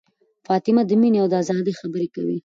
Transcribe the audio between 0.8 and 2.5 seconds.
د مینې او ازادۍ خبرې کوي.